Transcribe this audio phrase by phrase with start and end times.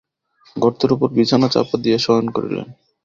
[0.55, 2.67] গর্তের উপর বিছানা চাপা দিয়া শয়ন করিলেন।